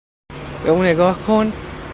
[0.63, 1.53] به او نگاه کن!